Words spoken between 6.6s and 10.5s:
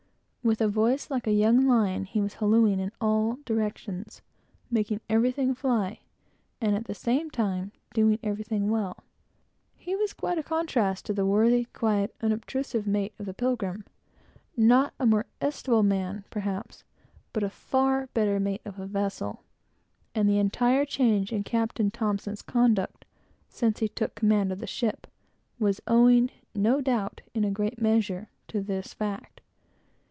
at the same time, doing everything well. He was quite a